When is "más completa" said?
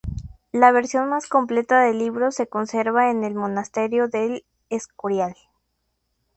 1.09-1.83